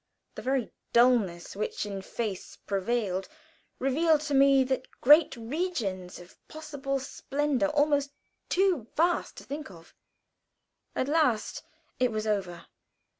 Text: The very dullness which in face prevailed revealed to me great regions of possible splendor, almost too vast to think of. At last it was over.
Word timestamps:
The 0.33 0.41
very 0.41 0.71
dullness 0.93 1.55
which 1.55 1.85
in 1.85 2.01
face 2.01 2.55
prevailed 2.55 3.27
revealed 3.77 4.21
to 4.21 4.33
me 4.33 4.65
great 4.99 5.35
regions 5.35 6.17
of 6.17 6.39
possible 6.47 6.97
splendor, 6.97 7.67
almost 7.67 8.09
too 8.49 8.87
vast 8.97 9.35
to 9.37 9.43
think 9.43 9.69
of. 9.69 9.93
At 10.95 11.07
last 11.07 11.61
it 11.99 12.11
was 12.11 12.25
over. 12.25 12.65